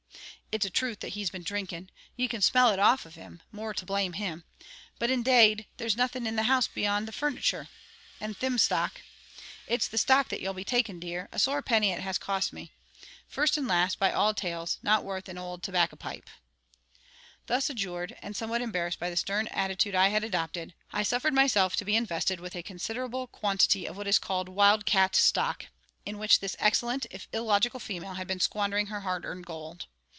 It's 0.53 0.65
a 0.65 0.69
truth 0.69 0.99
that 0.99 1.13
he's 1.13 1.29
been 1.29 1.43
drinking. 1.43 1.91
Ye 2.17 2.27
can 2.27 2.41
smell 2.41 2.71
it 2.71 2.77
off 2.79 3.05
of 3.05 3.15
him, 3.15 3.41
more 3.53 3.73
blame 3.73 4.11
to 4.11 4.17
him. 4.17 4.43
But, 4.99 5.09
indade, 5.09 5.59
and 5.59 5.65
there's 5.77 5.95
nothing 5.95 6.25
in 6.25 6.35
the 6.35 6.43
house 6.43 6.67
beyont 6.67 7.05
the 7.05 7.13
furnicher, 7.13 7.69
and 8.19 8.35
Thim 8.35 8.57
Stock. 8.57 8.99
It's 9.65 9.87
the 9.87 9.97
stock 9.97 10.27
that 10.27 10.41
ye'll 10.41 10.51
be 10.53 10.65
taking, 10.65 10.99
dear. 10.99 11.29
A 11.31 11.39
sore 11.39 11.61
penny 11.61 11.93
it 11.93 12.01
has 12.01 12.17
cost 12.17 12.51
me, 12.51 12.73
first 13.29 13.55
and 13.55 13.65
last, 13.65 13.93
and 13.93 13.99
by 14.01 14.11
all 14.11 14.33
tales, 14.33 14.77
not 14.83 15.05
worth 15.05 15.29
an 15.29 15.37
owld 15.37 15.63
tobacco 15.63 15.95
pipe." 15.95 16.29
Thus 17.45 17.69
adjured, 17.69 18.17
and 18.21 18.35
somewhat 18.35 18.59
embarrassed 18.61 18.99
by 18.99 19.09
the 19.09 19.15
stern 19.15 19.47
attitude 19.47 19.95
I 19.95 20.09
had 20.09 20.25
adopted, 20.25 20.73
I 20.91 21.03
suffered 21.03 21.33
myself 21.33 21.77
to 21.77 21.85
be 21.85 21.95
invested 21.95 22.41
with 22.41 22.57
a 22.57 22.61
considerable 22.63 23.27
quantity 23.27 23.85
of 23.85 23.95
what 23.95 24.05
is 24.05 24.19
called 24.19 24.49
wild 24.49 24.85
cat 24.85 25.15
stock, 25.15 25.67
in 26.05 26.17
which 26.17 26.41
this 26.41 26.57
excellent 26.59 27.05
if 27.09 27.29
illogical 27.31 27.79
female 27.79 28.15
had 28.15 28.27
been 28.27 28.41
squandering 28.41 28.87
her 28.87 28.99
hard 28.99 29.23
earned 29.23 29.45
gold. 29.45 29.87